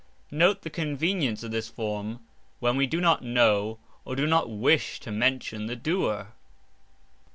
(Note 0.31 0.63
the 0.63 0.71
convenience 0.71 1.43
of 1.43 1.51
this 1.51 1.69
form 1.69 2.21
when 2.57 2.75
we 2.75 2.87
do 2.87 2.99
not 2.99 3.23
know 3.23 3.77
or 4.03 4.15
do 4.15 4.25
not 4.25 4.49
wish 4.49 4.99
to 4.99 5.11
mention 5.11 5.67
the 5.67 5.75
doer). 5.75 6.29